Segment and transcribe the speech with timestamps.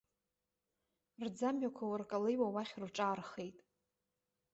[1.25, 3.57] Рӡамҩақәа уаркалеиуа уахь рҿаархеит.